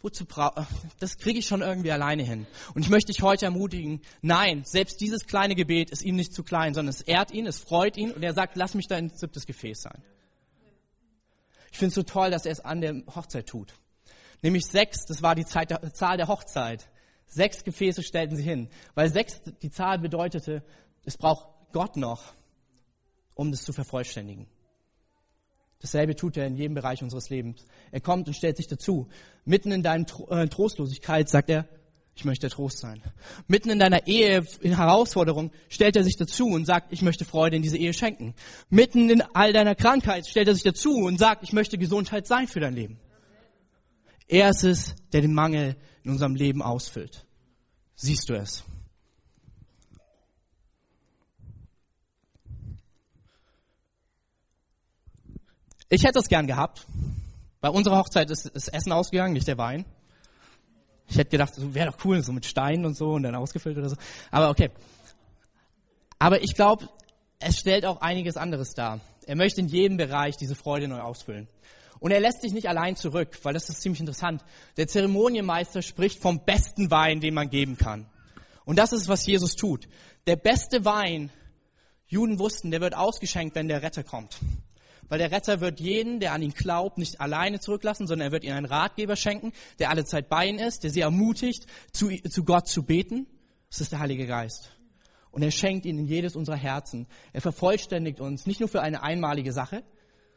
[0.00, 0.66] Wozu bra
[1.00, 2.46] das kriege ich schon irgendwie alleine hin.
[2.74, 6.44] Und ich möchte dich heute ermutigen, nein, selbst dieses kleine Gebet ist ihm nicht zu
[6.44, 9.46] klein, sondern es ehrt ihn, es freut ihn und er sagt, lass mich dein siebtes
[9.46, 10.02] Gefäß sein.
[11.72, 13.74] Ich finde es so toll, dass er es an der Hochzeit tut.
[14.40, 16.88] Nämlich sechs, das war die Zeit der, Zahl der Hochzeit.
[17.26, 20.62] Sechs Gefäße stellten sie hin, weil sechs die Zahl bedeutete,
[21.04, 22.34] es braucht Gott noch
[23.38, 24.46] um das zu vervollständigen.
[25.80, 27.64] Dasselbe tut er in jedem Bereich unseres Lebens.
[27.92, 29.08] Er kommt und stellt sich dazu.
[29.44, 31.68] Mitten in deiner äh, Trostlosigkeit sagt er,
[32.16, 33.00] ich möchte Trost sein.
[33.46, 37.54] Mitten in deiner Ehe, in Herausforderung, stellt er sich dazu und sagt, ich möchte Freude
[37.54, 38.34] in diese Ehe schenken.
[38.70, 42.48] Mitten in all deiner Krankheit stellt er sich dazu und sagt, ich möchte Gesundheit sein
[42.48, 42.98] für dein Leben.
[44.26, 47.24] Er ist es, der den Mangel in unserem Leben ausfüllt.
[47.94, 48.64] Siehst du es?
[55.88, 56.86] Ich hätte es gern gehabt.
[57.60, 59.84] Bei unserer Hochzeit ist das Essen ausgegangen, nicht der Wein.
[61.08, 63.78] Ich hätte gedacht, so wäre doch cool, so mit Steinen und so und dann ausgefüllt
[63.78, 63.96] oder so.
[64.30, 64.70] Aber okay.
[66.18, 66.88] Aber ich glaube,
[67.38, 69.00] es stellt auch einiges anderes dar.
[69.26, 71.48] Er möchte in jedem Bereich diese Freude neu ausfüllen.
[72.00, 74.44] Und er lässt sich nicht allein zurück, weil das ist ziemlich interessant.
[74.76, 78.06] Der Zeremonienmeister spricht vom besten Wein, den man geben kann.
[78.64, 79.88] Und das ist, was Jesus tut.
[80.26, 81.30] Der beste Wein,
[82.06, 84.38] Juden wussten, der wird ausgeschenkt, wenn der Retter kommt.
[85.08, 88.44] Weil der Retter wird jeden, der an ihn glaubt, nicht alleine zurücklassen, sondern er wird
[88.44, 92.44] ihnen einen Ratgeber schenken, der alle Zeit bei ihnen ist, der sie ermutigt, zu, zu
[92.44, 93.26] Gott zu beten.
[93.70, 94.72] Das ist der Heilige Geist.
[95.30, 97.06] Und er schenkt ihnen jedes unserer Herzen.
[97.32, 99.82] Er vervollständigt uns nicht nur für eine einmalige Sache,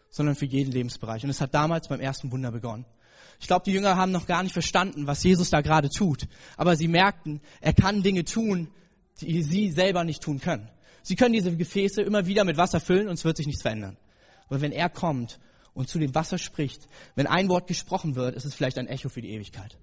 [0.10, 1.24] sondern für jeden Lebensbereich.
[1.24, 2.86] Und es hat damals beim ersten Wunder begonnen.
[3.40, 6.28] Ich glaube, die Jünger haben noch gar nicht verstanden, was Jesus da gerade tut.
[6.58, 8.70] Aber sie merkten, er kann Dinge tun,
[9.20, 10.70] die sie selber nicht tun können.
[11.02, 13.98] Sie können diese Gefäße immer wieder mit Wasser füllen und es wird sich nichts verändern.
[14.52, 15.40] Aber wenn er kommt
[15.74, 19.08] und zu dem Wasser spricht, wenn ein Wort gesprochen wird, ist es vielleicht ein Echo
[19.08, 19.78] für die Ewigkeit.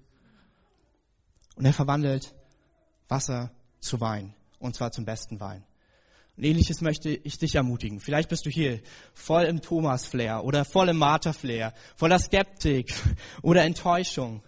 [1.55, 2.35] Und er verwandelt
[3.07, 4.35] Wasser zu Wein.
[4.59, 5.63] Und zwar zum besten Wein.
[6.37, 7.99] Und ähnliches möchte ich dich ermutigen.
[7.99, 8.79] Vielleicht bist du hier
[9.15, 12.93] voll im Thomas-Flair oder voll im Martha-Flair, voller Skeptik
[13.41, 14.43] oder Enttäuschung.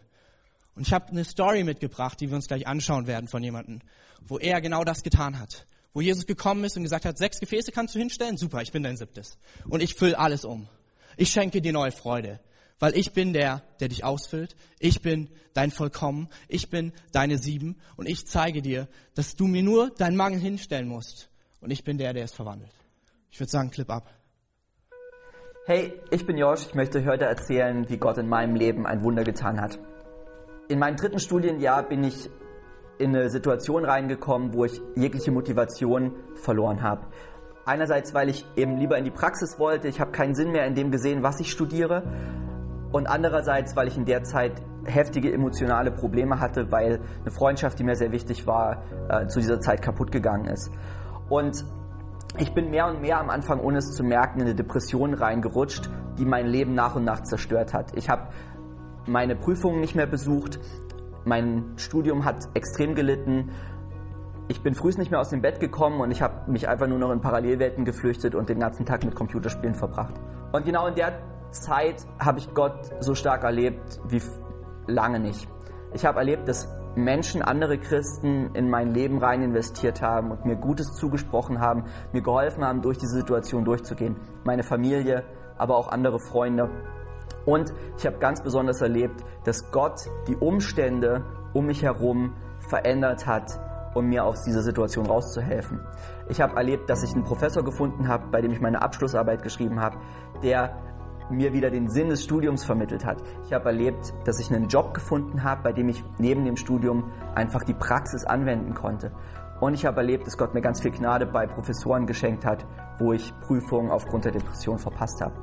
[0.76, 3.82] Und ich habe eine Story mitgebracht, die wir uns gleich anschauen werden von jemandem,
[4.22, 7.72] wo er genau das getan hat wo Jesus gekommen ist und gesagt hat, sechs Gefäße
[7.72, 8.38] kannst du hinstellen?
[8.38, 9.38] Super, ich bin dein siebtes.
[9.68, 10.68] Und ich fülle alles um.
[11.18, 12.40] Ich schenke dir neue Freude,
[12.80, 14.56] weil ich bin der, der dich ausfüllt.
[14.80, 16.30] Ich bin dein Vollkommen.
[16.48, 17.78] Ich bin deine sieben.
[17.98, 21.30] Und ich zeige dir, dass du mir nur deinen Mangel hinstellen musst.
[21.60, 22.72] Und ich bin der, der es verwandelt.
[23.30, 24.10] Ich würde sagen, Clip ab.
[25.68, 26.66] Hey, ich bin Josh.
[26.68, 29.78] Ich möchte heute erzählen, wie Gott in meinem Leben ein Wunder getan hat.
[30.70, 32.30] In meinem dritten Studienjahr bin ich
[33.02, 37.02] in eine Situation reingekommen, wo ich jegliche Motivation verloren habe.
[37.66, 40.76] Einerseits, weil ich eben lieber in die Praxis wollte, ich habe keinen Sinn mehr in
[40.76, 42.04] dem gesehen, was ich studiere.
[42.92, 47.84] Und andererseits, weil ich in der Zeit heftige emotionale Probleme hatte, weil eine Freundschaft, die
[47.84, 50.72] mir sehr wichtig war, äh, zu dieser Zeit kaputt gegangen ist.
[51.30, 51.66] Und
[52.38, 55.90] ich bin mehr und mehr am Anfang, ohne es zu merken, in eine Depression reingerutscht,
[56.18, 57.96] die mein Leben nach und nach zerstört hat.
[57.96, 58.30] Ich habe
[59.06, 60.60] meine Prüfungen nicht mehr besucht,
[61.26, 63.52] mein Studium hat extrem gelitten.
[64.48, 66.98] Ich bin frühst nicht mehr aus dem Bett gekommen und ich habe mich einfach nur
[66.98, 70.14] noch in Parallelwelten geflüchtet und den ganzen Tag mit Computerspielen verbracht.
[70.52, 71.14] Und genau in der
[71.52, 74.22] Zeit habe ich Gott so stark erlebt wie
[74.88, 75.48] lange nicht.
[75.94, 80.58] Ich habe erlebt, dass Menschen, andere Christen in mein Leben rein investiert haben und mir
[80.58, 84.18] Gutes zugesprochen haben, mir geholfen haben, durch diese Situation durchzugehen.
[84.44, 85.24] Meine Familie,
[85.58, 86.70] aber auch andere Freunde.
[87.46, 92.34] Und ich habe ganz besonders erlebt, dass Gott die Umstände um mich herum
[92.70, 93.60] verändert hat,
[93.94, 95.82] um mir aus dieser Situation rauszuhelfen.
[96.30, 99.82] Ich habe erlebt, dass ich einen Professor gefunden habe, bei dem ich meine Abschlussarbeit geschrieben
[99.82, 99.98] habe,
[100.44, 100.78] der
[101.30, 103.22] mir wieder den Sinn des Studiums vermittelt hat.
[103.46, 107.12] Ich habe erlebt, dass ich einen Job gefunden habe, bei dem ich neben dem Studium
[107.36, 109.12] einfach die Praxis anwenden konnte.
[109.60, 112.66] Und ich habe erlebt, dass Gott mir ganz viel Gnade bei Professoren geschenkt hat,
[113.00, 115.36] wo ich Prüfungen aufgrund der Depression verpasst habe.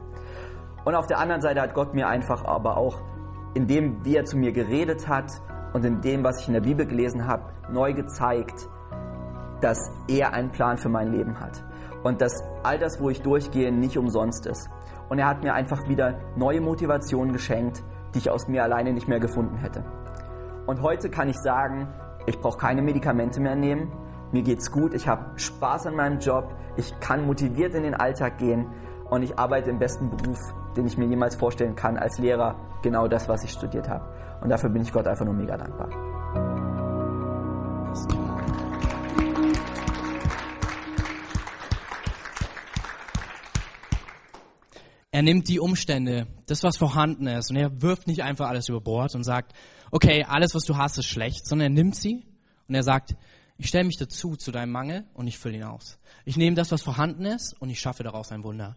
[0.89, 3.03] Und auf der anderen Seite hat Gott mir einfach aber auch
[3.53, 5.31] in dem, wie er zu mir geredet hat
[5.75, 8.67] und in dem, was ich in der Bibel gelesen habe, neu gezeigt,
[9.61, 11.63] dass er einen Plan für mein Leben hat.
[12.05, 14.71] Und dass all das, wo ich durchgehe, nicht umsonst ist.
[15.11, 19.09] Und er hat mir einfach wieder neue Motivationen geschenkt, die ich aus mir alleine nicht
[19.09, 19.85] mehr gefunden hätte.
[20.67, 21.89] Und heute kann ich sagen,
[22.25, 23.93] ich brauche keine Medikamente mehr nehmen.
[24.33, 28.39] Mir geht's gut, ich habe Spaß an meinem Job, ich kann motiviert in den Alltag
[28.39, 28.69] gehen
[29.11, 30.39] und ich arbeite im besten Beruf,
[30.77, 34.05] den ich mir jemals vorstellen kann, als Lehrer, genau das, was ich studiert habe.
[34.41, 35.89] Und dafür bin ich Gott einfach nur mega dankbar.
[45.11, 48.81] Er nimmt die Umstände, das, was vorhanden ist, und er wirft nicht einfach alles über
[48.81, 49.53] Bord und sagt,
[49.91, 52.25] okay, alles, was du hast, ist schlecht, sondern er nimmt sie
[52.69, 53.17] und er sagt,
[53.57, 55.99] ich stelle mich dazu zu deinem Mangel und ich fülle ihn aus.
[56.25, 58.77] Ich nehme das, was vorhanden ist und ich schaffe daraus ein Wunder.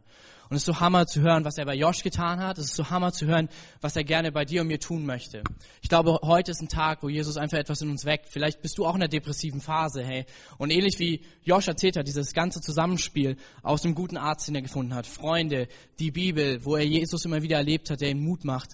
[0.52, 2.58] Und es ist so Hammer zu hören, was er bei Josh getan hat.
[2.58, 3.48] Es ist so Hammer zu hören,
[3.80, 5.44] was er gerne bei dir und mir tun möchte.
[5.82, 8.28] Ich glaube, heute ist ein Tag, wo Jesus einfach etwas in uns weckt.
[8.28, 10.26] Vielleicht bist du auch in einer depressiven Phase, hey.
[10.58, 14.62] Und ähnlich wie Josh erzählt hat, dieses ganze Zusammenspiel aus dem guten Arzt, den er
[14.62, 18.44] gefunden hat, Freunde, die Bibel, wo er Jesus immer wieder erlebt hat, der ihm Mut
[18.44, 18.72] macht.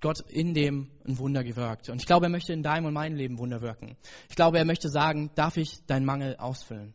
[0.00, 1.88] Gott in dem ein Wunder gewirkt.
[1.88, 3.96] Und ich glaube, er möchte in deinem und meinem Leben Wunder wirken.
[4.28, 6.94] Ich glaube, er möchte sagen, darf ich deinen Mangel ausfüllen?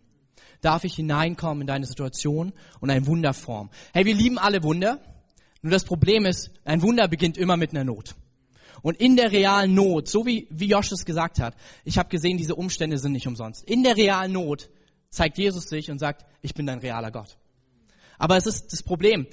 [0.61, 3.69] Darf ich hineinkommen in deine Situation und ein Wunder formen?
[3.93, 4.99] Hey, wir lieben alle Wunder.
[5.61, 8.15] Nur das Problem ist, ein Wunder beginnt immer mit einer Not.
[8.81, 12.37] Und in der realen Not, so wie, wie Josh es gesagt hat, ich habe gesehen,
[12.37, 13.63] diese Umstände sind nicht umsonst.
[13.69, 14.69] In der realen Not
[15.09, 17.37] zeigt Jesus sich und sagt, ich bin dein realer Gott.
[18.17, 19.27] Aber es ist das Problem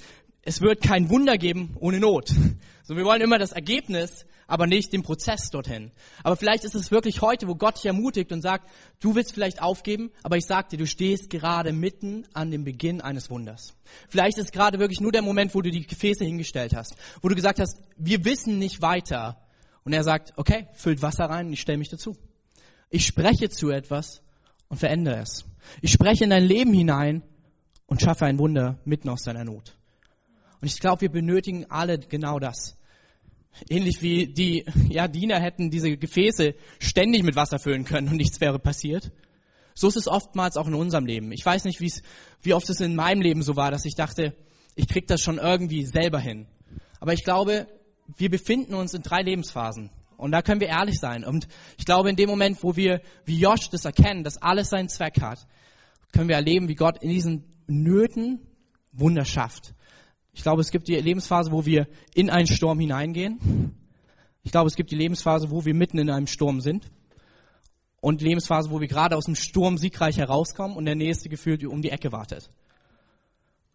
[0.49, 2.33] es wird kein Wunder geben ohne Not.
[2.81, 5.91] So, wir wollen immer das Ergebnis, aber nicht den Prozess dorthin.
[6.23, 8.67] Aber vielleicht ist es wirklich heute, wo Gott dich ermutigt und sagt,
[8.99, 12.99] du willst vielleicht aufgeben, aber ich sag dir, du stehst gerade mitten an dem Beginn
[12.99, 13.75] eines Wunders.
[14.07, 17.35] Vielleicht ist gerade wirklich nur der Moment, wo du die Gefäße hingestellt hast, wo du
[17.35, 19.39] gesagt hast, wir wissen nicht weiter.
[19.83, 22.17] Und er sagt, okay, füllt Wasser rein und ich stelle mich dazu.
[22.89, 24.23] Ich spreche zu etwas
[24.67, 25.45] und verändere es.
[25.83, 27.21] Ich spreche in dein Leben hinein
[27.85, 29.75] und schaffe ein Wunder mitten aus deiner Not.
[30.61, 32.77] Und ich glaube, wir benötigen alle genau das.
[33.69, 38.39] Ähnlich wie die ja, Diener hätten diese Gefäße ständig mit Wasser füllen können und nichts
[38.39, 39.11] wäre passiert.
[39.73, 41.31] So ist es oftmals auch in unserem Leben.
[41.31, 44.35] Ich weiß nicht, wie oft es in meinem Leben so war, dass ich dachte,
[44.75, 46.47] ich krieg das schon irgendwie selber hin.
[46.99, 47.67] Aber ich glaube,
[48.17, 49.89] wir befinden uns in drei Lebensphasen.
[50.17, 51.23] Und da können wir ehrlich sein.
[51.23, 54.89] Und ich glaube, in dem Moment, wo wir, wie Josh das erkennen, dass alles seinen
[54.89, 55.47] Zweck hat,
[56.11, 58.41] können wir erleben, wie Gott in diesen Nöten
[58.91, 59.73] Wunder schafft.
[60.39, 63.75] Ich glaube, es gibt die Lebensphase, wo wir in einen Sturm hineingehen.
[64.41, 66.89] Ich glaube, es gibt die Lebensphase, wo wir mitten in einem Sturm sind.
[67.99, 71.65] Und die Lebensphase, wo wir gerade aus dem Sturm siegreich herauskommen und der nächste gefühlt
[71.65, 72.49] um die Ecke wartet.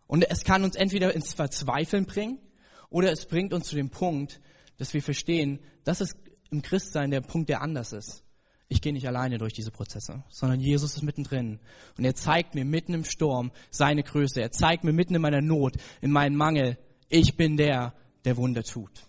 [0.07, 2.38] Und es kann uns entweder ins Verzweifeln bringen
[2.88, 4.40] oder es bringt uns zu dem Punkt,
[4.79, 6.16] dass wir verstehen, das ist
[6.50, 8.24] im Christsein der Punkt, der anders ist
[8.68, 11.61] ich gehe nicht alleine durch diese Prozesse, sondern Jesus ist mittendrin.
[11.98, 14.40] Und er zeigt mir mitten im Sturm seine Größe.
[14.40, 18.62] Er zeigt mir mitten in meiner Not, in meinem Mangel, ich bin der, der Wunder
[18.62, 19.05] tut.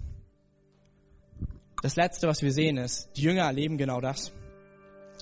[1.81, 4.33] Das Letzte, was wir sehen, ist, die Jünger erleben genau das.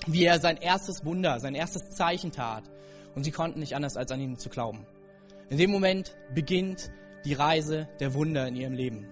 [0.06, 2.64] Wie er sein erstes Wunder, sein erstes Zeichen tat.
[3.14, 4.86] Und sie konnten nicht anders, als an ihn zu glauben.
[5.50, 6.90] In dem Moment beginnt
[7.24, 9.06] die Reise der Wunder in ihrem Leben.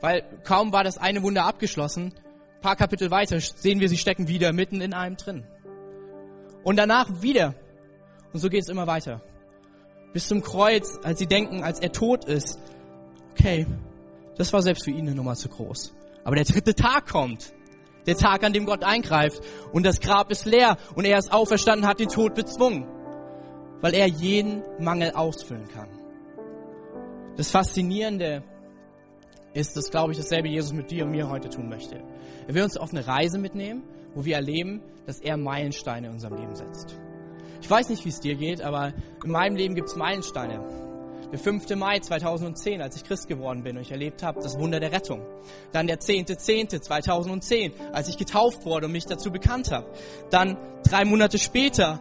[0.00, 2.12] Weil kaum war das eine Wunder abgeschlossen,
[2.60, 5.44] paar Kapitel weiter sehen wir, sie stecken wieder mitten in einem drin.
[6.64, 7.54] Und danach wieder.
[8.32, 9.22] Und so geht es immer weiter.
[10.12, 12.58] Bis zum Kreuz, als sie denken, als er tot ist,
[13.32, 13.66] okay,
[14.36, 15.94] das war selbst für ihn eine Nummer zu groß.
[16.24, 17.52] Aber der dritte Tag kommt.
[18.06, 19.40] Der Tag, an dem Gott eingreift.
[19.72, 20.76] Und das Grab ist leer.
[20.94, 22.86] Und er ist auferstanden, hat den Tod bezwungen.
[23.80, 25.88] Weil er jeden Mangel ausfüllen kann.
[27.36, 28.42] Das Faszinierende
[29.54, 32.02] ist, dass, glaube ich, dasselbe Jesus mit dir und mir heute tun möchte.
[32.48, 33.82] Er will uns auf eine Reise mitnehmen,
[34.14, 36.96] wo wir erleben, dass er Meilensteine in unserem Leben setzt.
[37.60, 38.92] Ich weiß nicht, wie es dir geht, aber
[39.24, 40.60] in meinem Leben gibt es Meilensteine.
[41.32, 41.74] Der 5.
[41.74, 45.22] Mai 2010, als ich Christ geworden bin und ich erlebt habe, das Wunder der Rettung.
[45.72, 49.90] Dann der 10.10.2010, als ich getauft wurde und mich dazu bekannt habe.
[50.30, 52.00] Dann drei Monate später,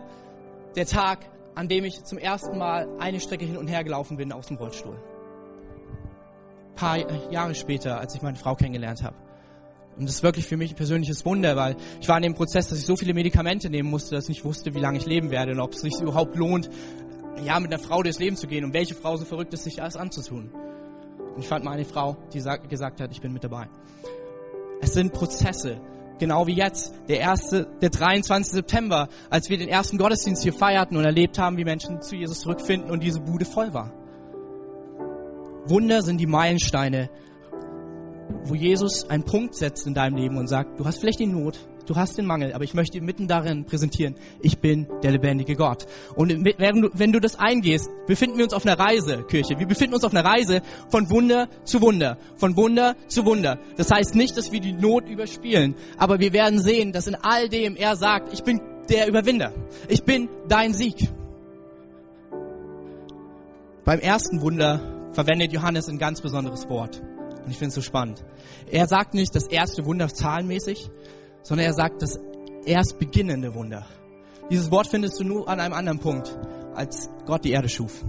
[0.76, 4.32] der Tag, an dem ich zum ersten Mal eine Strecke hin und her gelaufen bin
[4.32, 5.00] aus dem Rollstuhl.
[6.70, 9.16] Ein paar Jahre später, als ich meine Frau kennengelernt habe.
[9.98, 12.68] Und das ist wirklich für mich ein persönliches Wunder, weil ich war in dem Prozess,
[12.68, 15.32] dass ich so viele Medikamente nehmen musste, dass ich nicht wusste, wie lange ich leben
[15.32, 16.70] werde und ob es sich überhaupt lohnt,
[17.44, 19.82] ja, mit einer Frau durchs Leben zu gehen und welche Frau so verrückt ist, sich
[19.82, 20.52] alles anzutun.
[21.36, 23.68] Und ich fand mal eine Frau, die gesagt hat, ich bin mit dabei.
[24.82, 25.80] Es sind Prozesse,
[26.20, 28.54] genau wie jetzt, der erste, der 23.
[28.54, 32.42] September, als wir den ersten Gottesdienst hier feierten und erlebt haben, wie Menschen zu Jesus
[32.42, 33.92] zurückfinden und diese Bude voll war.
[35.68, 37.10] Wunder sind die Meilensteine,
[38.44, 41.60] wo Jesus einen Punkt setzt in deinem Leben und sagt, du hast vielleicht die Not,
[41.86, 45.86] du hast den Mangel, aber ich möchte mitten darin präsentieren, ich bin der lebendige Gott.
[46.16, 49.60] Und wenn du, wenn du das eingehst, befinden wir uns auf einer Reise, Kirche.
[49.60, 53.60] Wir befinden uns auf einer Reise von Wunder zu Wunder, von Wunder zu Wunder.
[53.78, 57.50] Das heißt nicht, dass wir die Not überspielen, aber wir werden sehen, dass in all
[57.50, 58.60] dem er sagt, ich bin
[58.90, 59.52] der Überwinder.
[59.88, 61.10] Ich bin dein Sieg.
[63.84, 67.02] Beim ersten Wunder verwendet Johannes ein ganz besonderes Wort.
[67.46, 68.24] Und ich finde es so spannend.
[68.70, 70.90] Er sagt nicht das erste Wunder zahlenmäßig,
[71.44, 72.20] sondern er sagt das
[72.66, 73.86] erst beginnende Wunder.
[74.50, 76.36] Dieses Wort findest du nur an einem anderen Punkt,
[76.74, 78.04] als Gott die Erde schuf.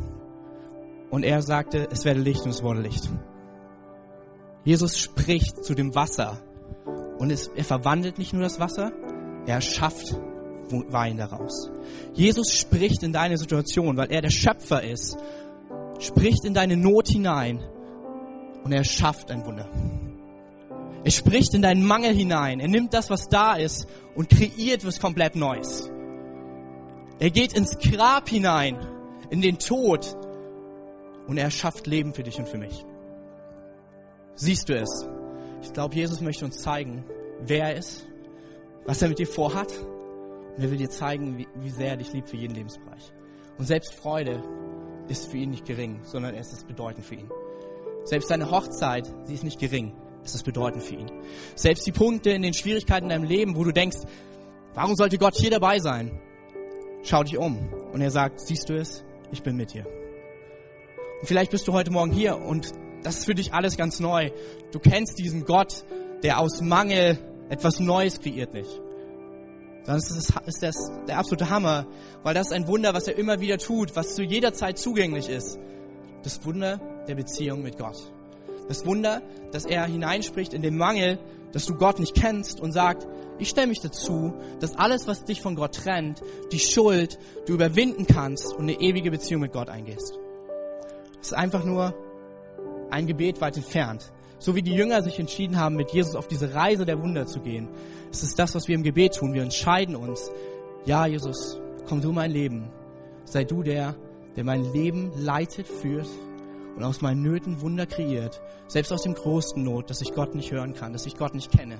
[1.10, 3.08] Und er sagte, es werde Licht und es wurde Licht.
[4.64, 6.42] Jesus spricht zu dem Wasser
[7.18, 8.92] und es, er verwandelt nicht nur das Wasser,
[9.46, 10.16] er schafft
[10.70, 11.70] Wein daraus.
[12.14, 15.16] Jesus spricht in deine Situation, weil er der Schöpfer ist,
[16.00, 17.62] spricht in deine Not hinein
[18.66, 19.68] und er schafft ein Wunder.
[21.04, 22.58] Er spricht in deinen Mangel hinein.
[22.58, 25.88] Er nimmt das, was da ist und kreiert was komplett Neues.
[27.20, 28.76] Er geht ins Grab hinein,
[29.30, 30.16] in den Tod
[31.28, 32.84] und er schafft Leben für dich und für mich.
[34.34, 35.06] Siehst du es?
[35.62, 37.04] Ich glaube, Jesus möchte uns zeigen,
[37.42, 38.04] wer er ist,
[38.84, 39.72] was er mit dir vorhat
[40.56, 43.12] und er will dir zeigen, wie, wie sehr er dich liebt für jeden Lebensbereich.
[43.58, 44.42] Und selbst Freude
[45.06, 47.30] ist für ihn nicht gering, sondern es ist bedeutend für ihn.
[48.06, 49.92] Selbst seine Hochzeit, sie ist nicht gering.
[50.24, 51.10] Es ist bedeutend für ihn.
[51.56, 53.98] Selbst die Punkte in den Schwierigkeiten in deinem Leben, wo du denkst,
[54.74, 56.20] warum sollte Gott hier dabei sein?
[57.02, 57.68] Schau dich um.
[57.92, 59.04] Und er sagt, siehst du es?
[59.32, 59.86] Ich bin mit dir.
[61.20, 64.30] Und vielleicht bist du heute Morgen hier und das ist für dich alles ganz neu.
[64.70, 65.84] Du kennst diesen Gott,
[66.22, 68.80] der aus Mangel etwas Neues kreiert nicht.
[69.84, 70.74] Dann ist das, ist das
[71.08, 71.86] der absolute Hammer,
[72.22, 75.28] weil das ist ein Wunder, was er immer wieder tut, was zu jeder Zeit zugänglich
[75.28, 75.58] ist.
[76.24, 77.96] Das Wunder der Beziehung mit Gott.
[78.68, 81.18] Das Wunder, dass er hineinspricht in den Mangel,
[81.52, 83.06] dass du Gott nicht kennst und sagt,
[83.38, 88.06] ich stelle mich dazu, dass alles, was dich von Gott trennt, die Schuld, du überwinden
[88.06, 90.18] kannst und eine ewige Beziehung mit Gott eingehst.
[91.20, 91.94] Es ist einfach nur
[92.90, 94.12] ein Gebet weit entfernt.
[94.38, 97.40] So wie die Jünger sich entschieden haben, mit Jesus auf diese Reise der Wunder zu
[97.40, 97.68] gehen,
[98.10, 99.32] es ist das, was wir im Gebet tun.
[99.32, 100.30] Wir entscheiden uns,
[100.84, 102.70] ja, Jesus, komm du mein Leben.
[103.24, 103.96] Sei du der,
[104.36, 106.08] der mein Leben leitet, führt
[106.76, 108.40] und aus meinen Nöten Wunder kreiert.
[108.68, 111.50] Selbst aus dem größten Not, dass ich Gott nicht hören kann, dass ich Gott nicht
[111.50, 111.78] kenne.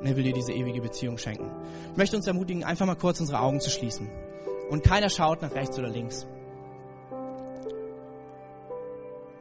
[0.00, 1.50] Und er will dir diese ewige Beziehung schenken.
[1.92, 4.08] Ich möchte uns ermutigen, einfach mal kurz unsere Augen zu schließen.
[4.70, 6.26] Und keiner schaut nach rechts oder links.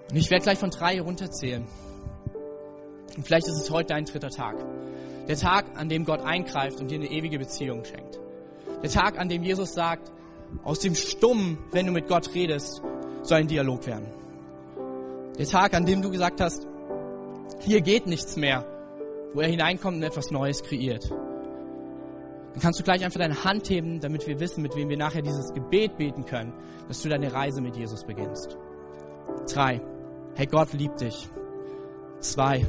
[0.10, 1.66] Und ich werde gleich von drei runterzählen.
[3.16, 4.56] Und vielleicht ist es heute dein dritter Tag.
[5.28, 8.20] Der Tag, an dem Gott eingreift und dir eine ewige Beziehung schenkt.
[8.84, 10.12] Der Tag, an dem Jesus sagt,
[10.64, 12.82] aus dem Stumm, wenn du mit Gott redest,
[13.28, 14.08] soll ein Dialog werden.
[15.38, 16.66] Der Tag, an dem du gesagt hast,
[17.60, 18.66] hier geht nichts mehr,
[19.34, 21.10] wo er hineinkommt und etwas Neues kreiert.
[21.10, 25.22] Dann kannst du gleich einfach deine Hand heben, damit wir wissen, mit wem wir nachher
[25.22, 26.54] dieses Gebet beten können,
[26.88, 28.58] dass du deine Reise mit Jesus beginnst.
[29.54, 29.82] Drei.
[30.36, 31.28] Hey, Gott liebt dich.
[32.20, 32.66] Zwei.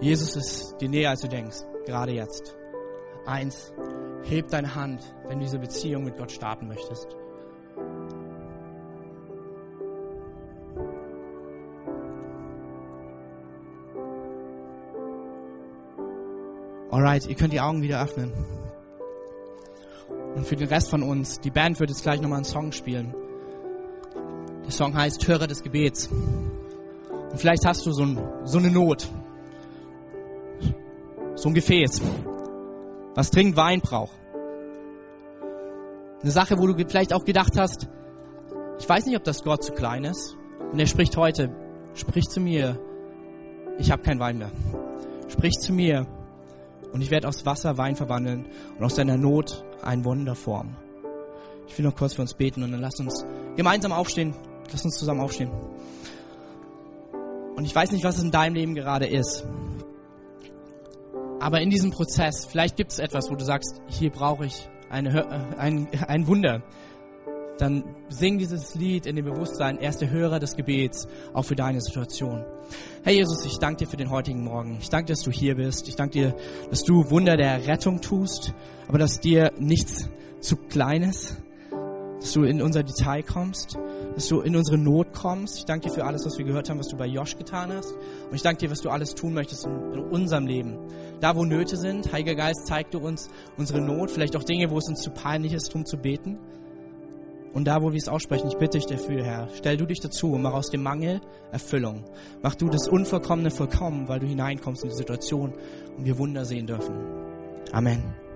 [0.00, 2.56] Jesus ist dir näher, als du denkst, gerade jetzt.
[3.26, 3.72] Eins.
[4.24, 7.14] Heb deine Hand, wenn du diese Beziehung mit Gott starten möchtest.
[16.98, 18.32] Alright, ihr könnt die Augen wieder öffnen.
[20.34, 23.14] Und für den Rest von uns, die Band wird jetzt gleich nochmal einen Song spielen.
[24.64, 26.08] Der Song heißt Hörer des Gebets.
[26.08, 29.08] Und vielleicht hast du so, ein, so eine Not.
[31.36, 32.02] So ein Gefäß,
[33.14, 34.18] was dringend Wein braucht.
[36.20, 37.86] Eine Sache, wo du vielleicht auch gedacht hast,
[38.80, 40.36] ich weiß nicht, ob das Gott zu klein ist.
[40.72, 41.54] Und er spricht heute,
[41.94, 42.76] sprich zu mir,
[43.78, 44.50] ich habe kein Wein mehr.
[45.28, 46.08] Sprich zu mir
[46.92, 48.46] und ich werde aus Wasser Wein verwandeln
[48.78, 50.76] und aus deiner Not ein Wunder formen.
[51.68, 53.24] Ich will noch kurz für uns beten und dann lass uns
[53.56, 54.34] gemeinsam aufstehen.
[54.72, 55.50] Lass uns zusammen aufstehen.
[57.56, 59.46] Und ich weiß nicht, was es in deinem Leben gerade ist.
[61.40, 65.20] Aber in diesem Prozess, vielleicht gibt es etwas, wo du sagst, hier brauche ich eine,
[65.20, 66.62] äh, ein, ein Wunder.
[67.58, 71.56] Dann sing dieses Lied in dem Bewusstsein, er ist der Hörer des Gebets, auch für
[71.56, 72.44] deine Situation.
[73.02, 74.78] Herr Jesus, ich danke dir für den heutigen Morgen.
[74.80, 75.88] Ich danke dir, dass du hier bist.
[75.88, 76.36] Ich danke dir,
[76.70, 78.54] dass du Wunder der Rettung tust,
[78.86, 80.08] aber dass dir nichts
[80.40, 81.36] zu klein ist,
[82.20, 83.78] dass du in unser Detail kommst
[84.18, 85.58] dass du in unsere Not kommst.
[85.58, 87.92] Ich danke dir für alles, was wir gehört haben, was du bei Josh getan hast.
[87.92, 89.72] Und ich danke dir, was du alles tun möchtest in,
[90.10, 90.76] unserem Leben.
[91.20, 94.78] Da, wo Nöte sind, Heiliger Geist, zeig du uns unsere Not, vielleicht auch Dinge, wo
[94.78, 96.36] es uns zu peinlich ist, darum zu beten.
[97.52, 100.32] Und da, wo wir es aussprechen, ich bitte dich dafür, Herr, stell du dich dazu
[100.32, 101.20] und mach aus dem Mangel
[101.50, 102.04] Erfüllung.
[102.42, 105.54] Mach du das Unvollkommene vollkommen, weil du hineinkommst in die Situation
[105.96, 106.94] und wir Wunder sehen dürfen.
[107.72, 108.27] Amen.